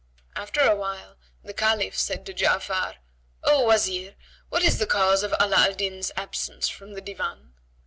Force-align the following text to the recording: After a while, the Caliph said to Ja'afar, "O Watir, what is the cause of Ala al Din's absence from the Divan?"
After 0.35 0.61
a 0.61 0.75
while, 0.75 1.17
the 1.43 1.53
Caliph 1.53 1.95
said 1.95 2.25
to 2.25 2.33
Ja'afar, 2.33 2.95
"O 3.43 3.65
Watir, 3.67 4.15
what 4.49 4.63
is 4.63 4.79
the 4.79 4.87
cause 4.87 5.21
of 5.21 5.31
Ala 5.39 5.57
al 5.57 5.75
Din's 5.75 6.11
absence 6.17 6.67
from 6.67 6.93
the 6.93 7.01
Divan?" 7.01 7.53